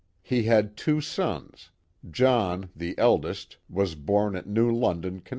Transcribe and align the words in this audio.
He 0.33 0.45
had 0.45 0.77
two 0.77 0.99
sons: 0.99 1.69
John, 2.09 2.71
the 2.75 2.97
eldest, 2.97 3.57
was 3.69 3.93
born 3.93 4.35
at 4.35 4.47
New 4.47 4.71
London, 4.75 5.19
Conn. 5.19 5.27